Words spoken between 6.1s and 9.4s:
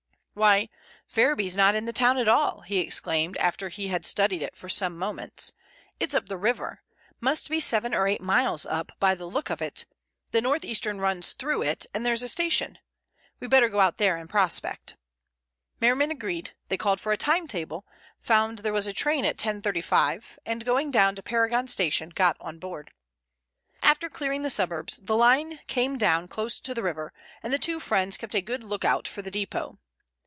up the river—must be seven or eight miles up by the